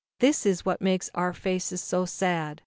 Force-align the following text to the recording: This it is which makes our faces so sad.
This 0.17 0.47
it 0.47 0.49
is 0.49 0.65
which 0.65 0.81
makes 0.81 1.11
our 1.13 1.31
faces 1.31 1.79
so 1.79 2.05
sad. 2.05 2.59